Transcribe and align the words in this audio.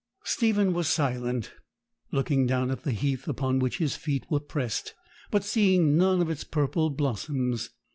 Stephen 0.23 0.73
was 0.73 0.87
silent, 0.87 1.53
looking 2.11 2.47
down 2.47 2.71
at 2.71 2.81
the 2.81 2.91
heath 2.91 3.27
upon 3.27 3.59
which 3.59 3.77
his 3.77 3.95
feet 3.95 4.25
were 4.31 4.39
pressed, 4.39 4.95
but 5.29 5.43
seeing 5.43 5.95
none 5.95 6.23
of 6.23 6.29
its 6.31 6.43
purple 6.43 6.89
blossoms. 6.89 7.69